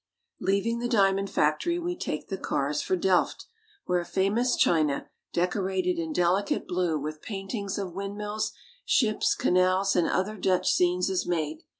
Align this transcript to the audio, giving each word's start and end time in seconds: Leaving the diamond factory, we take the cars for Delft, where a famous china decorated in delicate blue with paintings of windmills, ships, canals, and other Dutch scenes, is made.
Leaving 0.39 0.79
the 0.79 0.87
diamond 0.87 1.29
factory, 1.29 1.77
we 1.77 1.95
take 1.95 2.27
the 2.27 2.37
cars 2.39 2.81
for 2.81 2.95
Delft, 2.95 3.45
where 3.85 3.99
a 3.99 4.03
famous 4.03 4.55
china 4.55 5.05
decorated 5.31 5.99
in 5.99 6.11
delicate 6.11 6.67
blue 6.67 6.97
with 6.97 7.21
paintings 7.21 7.77
of 7.77 7.93
windmills, 7.93 8.51
ships, 8.83 9.35
canals, 9.35 9.95
and 9.95 10.07
other 10.07 10.37
Dutch 10.37 10.71
scenes, 10.71 11.07
is 11.07 11.27
made. 11.27 11.59